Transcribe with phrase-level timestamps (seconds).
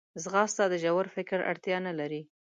[0.23, 2.21] ځغاسته د ژور فکر اړتیا نه لري